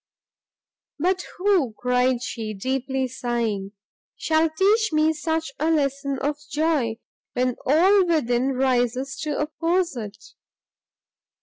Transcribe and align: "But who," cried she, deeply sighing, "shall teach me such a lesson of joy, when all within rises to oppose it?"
"But 0.97 1.23
who," 1.37 1.75
cried 1.77 2.23
she, 2.23 2.55
deeply 2.55 3.07
sighing, 3.07 3.73
"shall 4.17 4.49
teach 4.49 4.91
me 4.91 5.13
such 5.13 5.51
a 5.59 5.69
lesson 5.69 6.17
of 6.23 6.39
joy, 6.51 6.97
when 7.33 7.55
all 7.67 8.07
within 8.07 8.53
rises 8.53 9.15
to 9.19 9.37
oppose 9.37 9.95
it?" 9.95 10.17